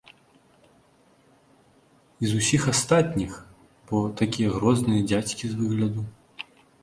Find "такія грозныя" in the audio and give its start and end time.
4.21-5.01